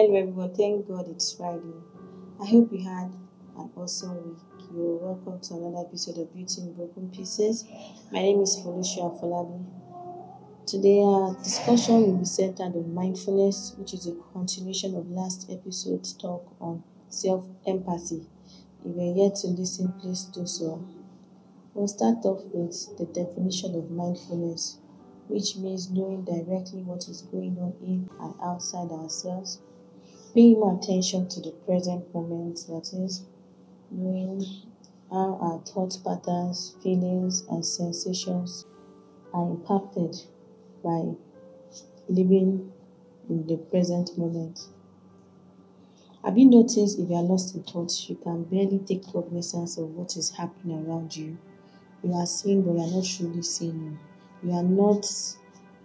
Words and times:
Hello 0.00 0.16
everyone, 0.16 0.54
thank 0.54 0.88
God 0.88 1.08
it's 1.10 1.34
Friday. 1.34 1.74
I 2.40 2.46
hope 2.46 2.72
you 2.72 2.82
had 2.82 3.12
an 3.58 3.70
awesome 3.76 4.30
week. 4.30 4.38
You're 4.74 4.96
welcome 4.96 5.38
to 5.40 5.54
another 5.56 5.86
episode 5.86 6.16
of 6.16 6.32
Beauty 6.32 6.62
in 6.62 6.72
Broken 6.72 7.10
Pieces. 7.10 7.66
My 8.10 8.20
name 8.20 8.40
is 8.40 8.58
Felicia 8.62 9.10
Folabi. 9.20 9.62
Today 10.66 11.02
our 11.02 11.34
discussion 11.44 12.00
will 12.00 12.16
be 12.16 12.24
centered 12.24 12.74
on 12.74 12.94
mindfulness, 12.94 13.74
which 13.76 13.92
is 13.92 14.06
a 14.06 14.14
continuation 14.32 14.96
of 14.96 15.10
last 15.10 15.50
episode's 15.50 16.14
talk 16.14 16.50
on 16.62 16.82
self-empathy. 17.10 18.22
If 18.86 18.96
you're 18.96 19.14
yet 19.14 19.34
to 19.42 19.48
listen, 19.48 19.92
please 20.00 20.24
do 20.32 20.46
so. 20.46 20.82
We'll 21.74 21.88
start 21.88 22.24
off 22.24 22.40
with 22.54 22.96
the 22.96 23.04
definition 23.04 23.74
of 23.74 23.90
mindfulness, 23.90 24.78
which 25.28 25.56
means 25.56 25.90
knowing 25.90 26.24
directly 26.24 26.84
what 26.84 27.06
is 27.06 27.20
going 27.20 27.58
on 27.58 27.74
in 27.82 28.08
and 28.18 28.34
outside 28.42 28.92
ourselves 28.92 29.60
paying 30.34 30.60
more 30.60 30.78
attention 30.78 31.28
to 31.28 31.40
the 31.40 31.52
present 31.66 32.12
moment, 32.14 32.64
that 32.68 32.90
is, 32.92 33.24
knowing 33.90 34.44
how 35.10 35.38
our 35.40 35.58
thought 35.60 35.96
patterns, 36.04 36.76
feelings, 36.82 37.44
and 37.50 37.64
sensations 37.64 38.64
are 39.32 39.50
impacted 39.50 40.16
by 40.84 41.12
living 42.08 42.72
in 43.28 43.46
the 43.46 43.56
present 43.56 44.16
moment. 44.16 44.68
Have 46.24 46.36
you 46.36 46.46
noticed 46.46 46.98
if 46.98 47.08
you 47.08 47.16
are 47.16 47.22
lost 47.22 47.54
in 47.54 47.62
thoughts, 47.62 48.08
you 48.08 48.16
can 48.16 48.44
barely 48.44 48.78
take 48.80 49.06
cognizance 49.10 49.78
of 49.78 49.94
what 49.96 50.16
is 50.16 50.30
happening 50.30 50.86
around 50.86 51.16
you? 51.16 51.38
You 52.04 52.12
are 52.14 52.26
seeing, 52.26 52.62
but 52.62 52.72
you 52.72 52.80
are 52.80 52.90
not 52.90 53.04
truly 53.04 53.42
seeing. 53.42 53.98
You 54.42 54.52
are 54.52 54.62
not 54.62 55.06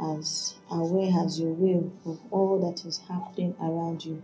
as 0.00 0.54
aware 0.70 1.12
as 1.24 1.40
you 1.40 1.48
will 1.48 1.92
of 2.04 2.20
all 2.30 2.58
that 2.60 2.84
is 2.84 2.98
happening 3.08 3.54
around 3.60 4.04
you. 4.04 4.22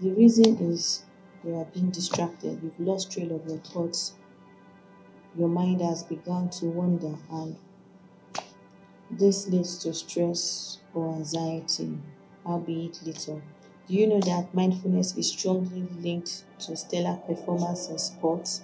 The 0.00 0.10
reason 0.10 0.56
is 0.58 1.04
you 1.44 1.56
are 1.56 1.64
being 1.64 1.90
distracted, 1.90 2.60
you've 2.62 2.78
lost 2.80 3.10
trail 3.12 3.34
of 3.34 3.46
your 3.46 3.58
thoughts, 3.58 4.14
your 5.36 5.48
mind 5.48 5.80
has 5.80 6.02
begun 6.02 6.50
to 6.50 6.66
wander, 6.66 7.16
and 7.30 7.56
this 9.10 9.48
leads 9.48 9.78
to 9.78 9.94
stress 9.94 10.78
or 10.94 11.14
anxiety, 11.14 11.98
albeit 12.46 13.00
little. 13.04 13.42
Do 13.86 13.94
you 13.94 14.06
know 14.06 14.20
that 14.20 14.54
mindfulness 14.54 15.16
is 15.16 15.30
strongly 15.30 15.88
linked 16.00 16.44
to 16.60 16.76
stellar 16.76 17.16
performance 17.16 17.88
in 17.88 17.98
sports? 17.98 18.62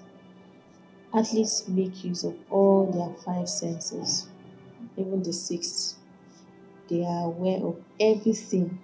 Athletes 1.14 1.66
make 1.66 2.04
use 2.04 2.24
of 2.24 2.36
all 2.50 2.86
their 2.86 3.14
five 3.24 3.48
senses, 3.48 4.28
even 4.96 5.22
the 5.22 5.32
sixth 5.32 5.96
they 6.88 7.04
are 7.04 7.26
aware 7.26 7.58
of 7.64 7.82
everything 8.00 8.80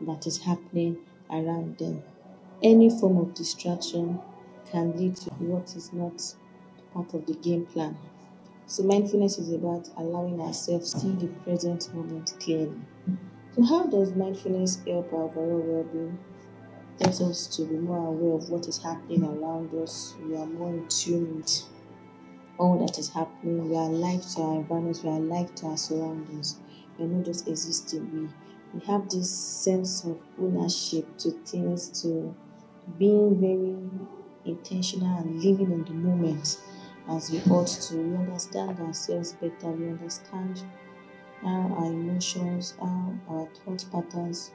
that 0.00 0.26
is 0.26 0.38
happening 0.42 0.98
around 1.30 1.78
them. 1.78 2.02
Any 2.62 2.90
form 2.90 3.16
of 3.18 3.34
distraction 3.34 4.20
can 4.66 4.96
lead 4.96 5.16
to 5.16 5.30
what 5.38 5.76
is 5.76 5.92
not 5.92 6.34
part 6.92 7.14
of 7.14 7.26
the 7.26 7.34
game 7.34 7.66
plan. 7.66 7.98
So, 8.66 8.82
mindfulness 8.84 9.38
is 9.38 9.52
about 9.52 9.90
allowing 9.96 10.40
ourselves 10.40 10.92
to 10.94 11.00
see 11.00 11.12
the 11.12 11.28
present 11.28 11.94
moment 11.94 12.34
clearly. 12.40 12.80
So, 13.56 13.64
how 13.64 13.86
does 13.86 14.14
mindfulness 14.14 14.82
help 14.86 15.12
our 15.12 15.24
overall 15.24 15.60
well 15.60 15.84
being? 15.84 16.18
Helps 17.00 17.20
us 17.20 17.46
to 17.56 17.64
be 17.66 17.76
more 17.76 18.08
aware 18.08 18.34
of 18.34 18.50
what 18.50 18.68
is 18.68 18.78
happening 18.82 19.24
around 19.24 19.74
us. 19.74 20.14
We 20.22 20.36
are 20.36 20.46
more 20.46 20.70
in 20.70 20.88
tune 20.88 21.36
with 21.38 21.64
all 22.58 22.78
that 22.86 22.98
is 22.98 23.10
happening. 23.10 23.68
We 23.70 23.76
are 23.76 23.88
alive 23.90 24.22
to 24.34 24.42
our 24.42 24.54
environment, 24.56 25.00
we 25.04 25.10
are 25.10 25.18
alive 25.18 25.54
to 25.56 25.66
our 25.66 25.76
surroundings 25.76 26.60
we're 26.98 27.06
not 27.06 27.24
just 27.24 27.48
existing. 27.48 28.12
We 28.12 28.28
we 28.74 28.84
have 28.86 29.08
this 29.08 29.30
sense 29.30 30.04
of 30.04 30.18
ownership 30.38 31.16
to 31.18 31.30
things, 31.30 32.02
to 32.02 32.34
being 32.98 33.40
very 33.40 33.76
intentional 34.44 35.18
and 35.18 35.42
living 35.42 35.70
in 35.72 35.84
the 35.84 35.92
moment 35.92 36.60
as 37.08 37.30
we 37.30 37.40
ought 37.52 37.68
to. 37.68 37.96
We 37.96 38.16
understand 38.16 38.80
ourselves 38.80 39.32
better. 39.34 39.70
We 39.70 39.88
understand 39.90 40.64
how 41.42 41.74
our 41.78 41.86
emotions, 41.86 42.74
how 42.80 43.14
our 43.28 43.46
thought 43.64 43.86
patterns 43.92 44.52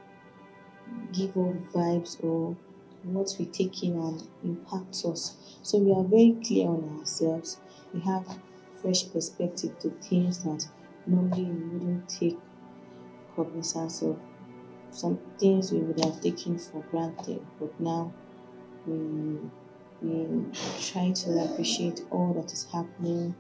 give 1.11 1.35
off 1.37 1.55
vibes 1.73 2.23
or 2.23 2.55
what 3.03 3.35
we 3.39 3.45
take 3.45 3.83
in 3.83 3.93
and 3.97 4.27
impacts 4.43 5.05
us. 5.05 5.35
So 5.63 5.77
we 5.77 5.91
are 5.91 6.03
very 6.03 6.37
clear 6.45 6.67
on 6.69 6.97
ourselves. 6.99 7.59
We 7.93 7.99
have 8.01 8.39
fresh 8.81 9.11
perspective 9.11 9.77
to 9.79 9.89
things 9.89 10.43
that 10.43 10.67
normally 11.07 11.43
we 11.43 11.67
wouldn't 11.69 12.09
take 12.09 12.37
cognizance 13.35 14.01
of 14.01 14.19
some 14.91 15.19
things 15.37 15.71
we 15.71 15.79
would 15.79 16.03
have 16.03 16.21
taken 16.21 16.57
for 16.57 16.81
granted, 16.91 17.45
but 17.59 17.79
now 17.79 18.11
we 18.85 19.39
we 20.01 20.45
try 20.81 21.11
to 21.11 21.43
appreciate 21.43 22.05
all 22.09 22.33
that 22.33 22.51
is 22.53 22.65
happening. 22.71 23.35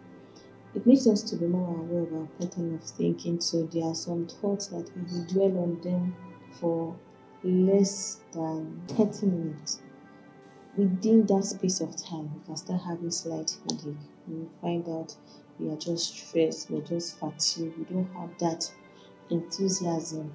It 0.75 0.85
makes 0.85 1.07
us 1.07 1.23
to 1.23 1.35
be 1.35 1.47
more 1.47 1.79
aware 1.79 2.03
of 2.03 2.13
our 2.13 2.27
pattern 2.37 2.75
of 2.75 2.83
thinking. 2.83 3.39
So 3.39 3.63
there 3.63 3.85
are 3.85 3.95
some 3.95 4.27
thoughts 4.27 4.67
that 4.67 4.89
if 4.89 5.11
we 5.11 5.33
dwell 5.33 5.63
on 5.63 5.81
them 5.81 6.15
for 6.59 6.95
less 7.43 8.19
than 8.33 8.81
30 8.89 9.25
minutes, 9.27 9.81
within 10.77 11.25
that 11.27 11.45
space 11.45 11.81
of 11.81 11.95
time, 11.95 12.31
we 12.35 12.45
can 12.45 12.57
start 12.57 12.81
having 12.81 13.11
slight 13.11 13.57
headache. 13.69 13.95
We 14.27 14.47
find 14.61 14.87
out 14.89 15.15
we 15.59 15.69
are 15.69 15.77
just 15.77 16.15
stressed, 16.15 16.69
we're 16.69 16.81
just 16.81 17.19
fatigued, 17.19 17.77
we 17.77 17.83
don't 17.85 18.09
have 18.13 18.29
that 18.39 18.71
enthusiasm 19.29 20.31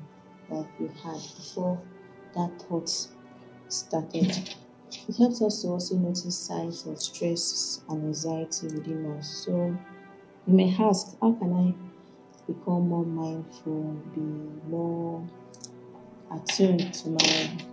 that 0.51 0.67
we 0.79 0.89
had 0.89 1.21
before 1.37 1.81
that 2.35 2.63
thought 2.63 3.09
started. 3.69 4.55
It 5.09 5.17
helps 5.17 5.43
us 5.43 5.63
to 5.63 5.69
also 5.69 5.97
notice 5.97 6.37
signs 6.37 6.87
of 6.87 7.01
stress 7.01 7.83
and 7.89 8.05
anxiety 8.05 8.67
within 8.67 9.07
us. 9.13 9.45
So 9.45 9.77
you 10.47 10.53
may 10.53 10.75
ask, 10.79 11.17
how 11.21 11.33
can 11.33 11.53
I 11.53 11.75
become 12.47 12.89
more 12.89 13.05
mindful, 13.05 13.83
be 14.15 14.21
more 14.69 15.27
attuned 16.31 16.93
to 16.93 17.11
my 17.11 17.67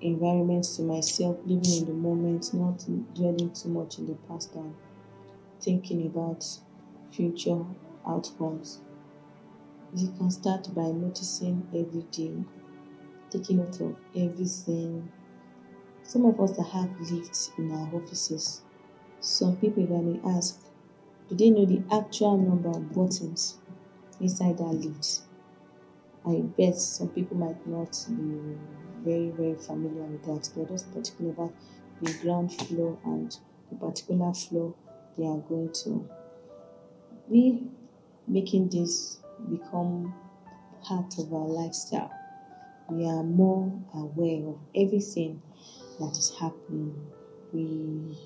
environment, 0.00 0.64
to 0.76 0.82
myself, 0.82 1.38
living 1.46 1.78
in 1.78 1.84
the 1.86 1.92
moment, 1.92 2.52
not 2.52 2.84
dwelling 3.14 3.52
too 3.52 3.68
much 3.68 3.98
in 3.98 4.06
the 4.06 4.14
past 4.28 4.54
and 4.54 4.74
thinking 5.64 6.06
about 6.06 6.46
future 7.10 7.64
outcomes. 8.06 8.80
You 9.96 10.12
can 10.18 10.30
start 10.30 10.68
by 10.74 10.90
noticing 10.90 11.66
every 11.74 12.02
day, 12.10 12.34
taking 13.30 13.58
note 13.58 13.80
of 13.80 13.96
everything. 14.14 15.10
Some 16.02 16.26
of 16.26 16.38
us 16.40 16.56
that 16.56 16.64
have 16.64 16.90
lived 17.00 17.38
in 17.56 17.72
our 17.72 17.94
offices, 17.94 18.62
some 19.20 19.56
people, 19.56 19.84
if 19.84 19.90
I 19.90 20.02
may 20.02 20.36
ask, 20.36 20.60
do 21.28 21.34
they 21.34 21.48
know 21.48 21.64
the 21.64 21.82
actual 21.90 22.36
number 22.36 22.68
of 22.68 22.92
buttons 22.92 23.58
inside 24.20 24.58
that 24.58 24.64
lift? 24.64 25.22
I 26.26 26.40
bet 26.40 26.76
some 26.76 27.08
people 27.08 27.36
might 27.36 27.66
not 27.66 28.04
be 28.08 28.56
very, 29.02 29.30
very 29.30 29.54
familiar 29.54 30.04
with 30.04 30.24
that. 30.24 30.50
They're 30.54 30.66
just 30.66 30.92
particular 30.92 31.30
about 31.30 31.54
the 32.02 32.12
ground 32.20 32.52
floor 32.52 32.98
and 33.04 33.34
the 33.70 33.76
particular 33.76 34.32
floor 34.34 34.74
they 35.16 35.26
are 35.26 35.38
going 35.38 35.72
to. 35.84 36.08
We 37.28 37.62
making 38.26 38.68
this 38.68 39.18
become 39.50 40.14
part 40.82 41.18
of 41.18 41.32
our 41.32 41.46
lifestyle. 41.46 42.12
We 42.90 43.06
are 43.06 43.22
more 43.22 43.72
aware 43.94 44.48
of 44.48 44.58
everything 44.74 45.40
that 45.98 46.10
is 46.18 46.34
happening. 46.38 47.06
We 47.52 48.18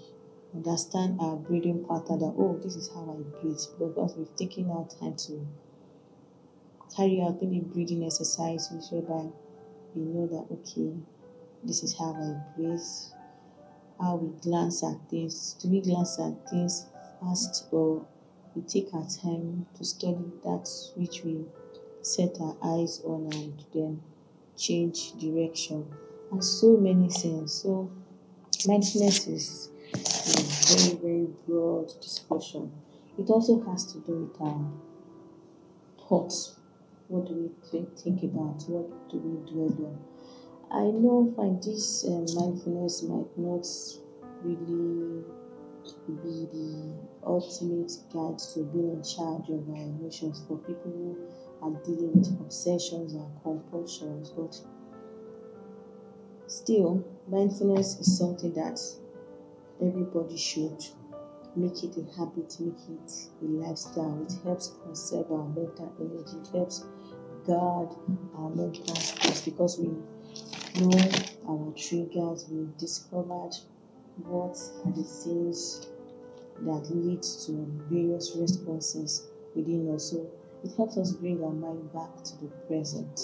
understand 0.55 1.21
our 1.21 1.37
breathing 1.37 1.85
pattern 1.85 2.21
that, 2.21 2.35
oh, 2.37 2.59
this 2.63 2.75
is 2.77 2.89
how 2.89 3.03
I 3.03 3.41
breathe 3.41 3.61
because 3.79 4.17
we've 4.17 4.35
taken 4.37 4.71
our 4.71 4.87
time 4.99 5.15
to 5.27 5.47
carry 6.97 7.21
out 7.23 7.41
maybe 7.41 7.61
breathing 7.61 8.05
exercises 8.05 8.91
whereby 8.91 9.31
we 9.95 10.03
know 10.03 10.27
that, 10.27 10.47
okay, 10.53 10.95
this 11.63 11.83
is 11.83 11.97
how 11.97 12.13
I 12.15 12.57
breathe, 12.57 12.81
how 14.01 14.17
we 14.17 14.41
glance 14.41 14.83
at 14.83 14.97
things. 15.11 15.57
Do 15.61 15.69
we 15.69 15.81
glance 15.81 16.19
at 16.19 16.49
things 16.51 16.87
fast 17.21 17.67
or 17.71 18.07
we 18.55 18.63
take 18.63 18.93
our 18.95 19.07
time 19.07 19.67
to 19.77 19.85
study 19.85 20.33
that 20.45 20.69
which 20.97 21.23
we 21.25 21.45
set 22.03 22.37
our 22.41 22.57
eyes 22.63 23.01
on 23.05 23.31
and 23.33 23.65
then 23.75 24.01
change 24.57 25.13
direction 25.21 25.87
and 26.31 26.45
so 26.45 26.77
many 26.77 27.09
things. 27.09 27.53
So 27.55 27.91
mindfulness 28.67 29.27
is 29.27 29.71
a 29.95 30.77
very, 30.77 30.97
very 30.97 31.27
broad 31.47 31.89
discussion. 32.01 32.73
It 33.19 33.31
also 33.31 33.61
has 33.65 33.93
to 33.93 33.99
do 34.01 34.31
with 34.31 34.41
our 34.41 34.71
thoughts. 36.09 36.57
What 37.09 37.27
do 37.27 37.35
we 37.35 37.69
think, 37.71 37.99
think 37.99 38.23
about? 38.23 38.63
What 38.69 39.11
do 39.11 39.19
we 39.19 39.51
dwell 39.51 39.87
on? 39.87 39.99
I 40.71 40.83
know 40.83 41.33
find 41.35 41.63
this 41.63 42.05
um, 42.07 42.27
mindfulness 42.35 43.03
might 43.03 43.39
not 43.39 43.67
really 44.45 45.25
be 46.07 46.47
the 46.53 46.93
ultimate 47.25 47.93
guide 48.13 48.39
to 48.39 48.65
being 48.65 48.93
in 48.93 49.03
charge 49.03 49.49
of 49.49 49.67
our 49.71 49.77
emotions 49.77 50.45
for 50.47 50.59
people 50.59 50.93
who 50.93 51.17
are 51.63 51.83
dealing 51.85 52.13
with 52.13 52.29
obsessions 52.41 53.15
and 53.15 53.43
compulsions, 53.43 54.29
but 54.31 54.61
still, 56.49 57.03
mindfulness 57.29 57.99
is 58.01 58.19
something 58.19 58.53
that 58.53 58.79
everybody 59.81 60.37
should 60.37 60.85
make 61.57 61.83
it 61.83 61.97
a 61.97 62.19
habit, 62.19 62.57
make 62.61 62.75
it 62.91 63.13
a 63.43 63.47
lifestyle. 63.47 64.23
It 64.23 64.35
helps 64.45 64.75
conserve 64.85 65.33
our 65.33 65.49
mental 65.49 65.95
energy, 65.99 66.37
it 66.43 66.49
helps 66.55 66.85
guard 67.47 67.89
our 68.37 68.51
mental 68.51 68.95
space 68.97 69.41
because 69.43 69.79
we 69.79 69.89
know 70.77 71.11
our 71.49 71.73
triggers, 71.77 72.47
we 72.51 72.69
discovered 72.79 73.55
what 74.25 74.59
are 74.85 74.93
the 74.93 75.03
things 75.05 75.87
that 76.61 76.91
leads 76.91 77.47
to 77.47 77.53
various 77.91 78.35
responses 78.37 79.29
within 79.55 79.95
us. 79.95 80.11
So 80.11 80.31
it 80.65 80.73
helps 80.77 80.97
us 80.97 81.13
bring 81.13 81.43
our 81.45 81.51
mind 81.53 81.93
back 81.93 82.23
to 82.25 82.37
the 82.43 82.49
present. 82.67 83.21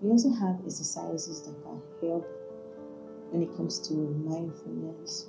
We 0.00 0.10
also 0.10 0.30
have 0.30 0.58
exercises 0.64 1.42
that 1.42 1.54
can 1.62 1.80
help 2.00 2.26
when 3.30 3.42
it 3.42 3.56
comes 3.56 3.78
to 3.88 3.94
mindfulness. 3.94 5.28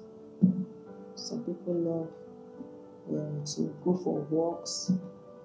Some 1.15 1.43
people 1.43 1.73
love 1.73 2.09
um, 3.09 3.43
to 3.55 3.75
go 3.83 3.95
for 3.97 4.21
walks. 4.29 4.91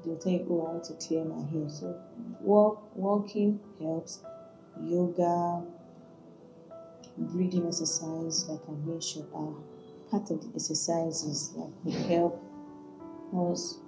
They'll 0.05 0.17
tell 0.17 0.33
you, 0.33 0.47
"Oh, 0.51 0.67
I 0.67 0.73
want 0.73 0.85
to 0.85 0.95
clear 0.95 1.25
my 1.25 1.43
head. 1.43 1.71
So, 1.71 1.99
walk, 2.41 2.83
walking 2.97 3.61
helps. 3.81 4.21
Yoga, 4.83 5.63
breathing 7.17 7.67
exercise, 7.67 8.49
like 8.49 8.61
I 8.69 8.73
mentioned, 8.87 9.27
are 9.35 9.55
part 10.11 10.31
of 10.31 10.41
the 10.43 10.49
exercises 10.55 11.51
that 11.57 11.71
will 11.85 12.09
help 12.09 12.43
us 13.53 13.79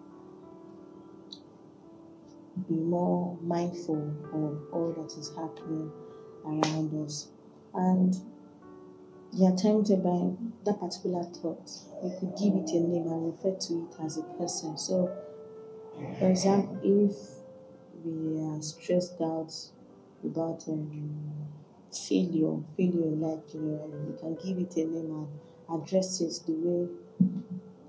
be 2.69 2.75
more 2.75 3.37
mindful 3.43 4.15
of 4.33 4.73
all 4.73 4.95
that 4.97 5.19
is 5.19 5.31
happening 5.37 5.91
around 6.45 7.05
us. 7.05 7.29
And 7.75 8.15
there 9.33 9.53
are 9.53 9.57
times 9.57 9.91
whereby 9.91 10.37
that 10.65 10.79
particular 10.79 11.25
thought, 11.25 11.71
we 12.03 12.11
could 12.19 12.37
give 12.39 12.55
it 12.55 12.71
a 12.71 12.81
name 12.81 13.09
and 13.09 13.33
refer 13.33 13.59
to 13.59 13.89
it 13.91 14.05
as 14.05 14.19
a 14.19 14.23
person. 14.39 14.79
So, 14.79 15.11
for 16.19 16.31
example, 16.31 16.79
if 16.83 17.17
we 18.05 18.41
are 18.41 18.63
stressed 18.63 19.21
out 19.21 19.53
about 20.25 20.65
um, 20.69 21.15
failure, 21.97 22.57
failure 22.77 23.05
in 23.05 23.21
life 23.21 23.41
generally, 23.51 23.99
we 24.07 24.19
can 24.19 24.35
give 24.35 24.59
it 24.59 24.77
a 24.77 24.87
name 24.87 25.29
and 25.71 25.83
address 25.83 26.21
it 26.21 26.41
the 26.47 26.53
way 26.53 26.89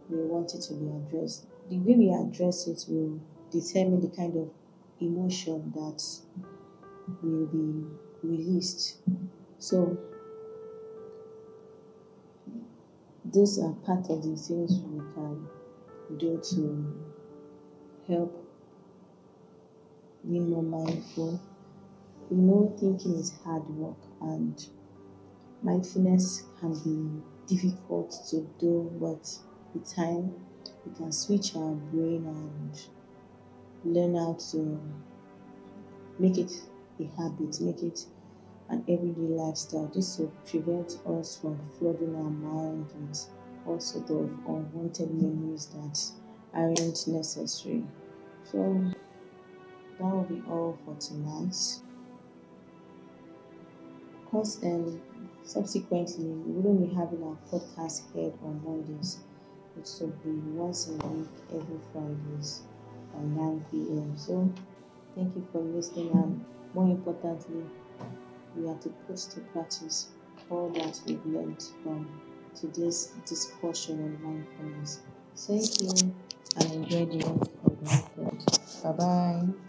we 0.10 0.18
want 0.24 0.54
it 0.54 0.62
to 0.62 0.74
be 0.74 0.88
addressed. 0.88 1.46
The 1.70 1.78
way 1.80 1.96
we 1.96 2.10
address 2.14 2.68
it 2.68 2.86
will 2.88 3.20
determine 3.52 4.02
the 4.02 4.16
kind 4.16 4.36
of 4.38 4.50
emotion 5.02 5.72
that 5.76 6.04
will 7.22 7.46
be 7.48 7.86
released. 8.24 8.98
So, 9.60 9.98
these 13.26 13.60
are 13.60 13.74
part 13.86 14.10
of 14.10 14.22
the 14.24 14.36
things 14.36 14.80
we 14.80 15.00
can 15.14 15.48
do 16.18 16.40
to 16.52 16.94
help 18.08 18.46
be 20.30 20.40
more 20.40 20.64
mindful. 20.64 21.40
We 22.30 22.38
know 22.38 22.76
thinking 22.80 23.16
is 23.20 23.34
hard 23.44 23.70
work 23.70 23.98
and 24.22 24.66
mindfulness 25.62 26.44
can 26.60 26.74
be 26.84 27.56
difficult 27.56 28.16
to 28.30 28.48
do, 28.60 28.92
but 29.00 29.30
with 29.74 29.94
time 29.94 30.34
we 30.86 30.96
can 30.96 31.12
switch 31.12 31.56
our 31.56 31.74
brain 31.74 32.26
and 32.26 32.82
learn 33.84 34.16
how 34.16 34.34
to 34.52 34.80
make 36.18 36.38
it 36.38 36.52
a 37.00 37.04
habit, 37.16 37.62
make 37.62 37.84
it 37.84 38.06
an 38.70 38.84
everyday 38.88 39.22
lifestyle. 39.22 39.92
This 39.94 40.18
will 40.18 40.34
prevent 40.50 40.98
us 41.08 41.38
from 41.40 41.60
flooding 41.78 42.16
our 42.16 42.24
mind 42.24 42.88
with 43.00 43.28
all 43.68 43.80
sort 43.80 44.10
of 44.10 44.32
unwanted 44.48 45.14
memories 45.14 45.68
that 45.68 46.02
aren't 46.54 47.08
necessary. 47.08 47.84
So 48.52 48.92
that 50.00 50.04
will 50.04 50.24
be 50.24 50.42
all 50.50 50.78
for 50.86 50.96
tonight. 50.96 51.56
Because 54.26 54.64
um, 54.64 55.02
subsequently 55.44 56.26
we 56.26 56.62
will 56.62 56.76
be 56.76 56.94
having 56.94 57.24
our 57.24 57.38
podcast 57.52 58.14
heard 58.14 58.34
on 58.44 58.62
Mondays. 58.64 59.20
It 59.78 59.90
will 60.02 60.08
be 60.24 60.32
once 60.52 60.90
a 60.90 60.94
week, 61.08 61.28
every 61.54 61.80
Fridays 61.94 62.64
by 63.14 63.22
9 63.22 63.66
p.m. 63.72 64.14
So 64.18 64.52
thank 65.16 65.36
you 65.36 65.48
for 65.52 65.62
listening 65.62 66.12
and 66.12 66.44
more 66.74 66.86
importantly 66.90 67.64
we 68.56 68.68
have 68.68 68.80
to 68.82 68.90
put 69.08 69.18
to 69.18 69.40
practice 69.54 70.08
all 70.50 70.70
that 70.70 71.00
we've 71.06 71.26
learned 71.26 71.64
from 71.84 72.08
today's 72.60 73.12
discussion 73.26 74.00
on 74.04 74.24
mindfulness. 74.24 75.00
Thank 75.36 75.82
you 75.82 76.14
and 76.58 76.72
enjoy 76.72 77.06
the 77.06 77.18
rest 77.18 77.52
of 77.66 77.80
the 77.80 78.04
weekend. 78.18 78.46
Bye 78.84 78.92
bye. 78.92 79.65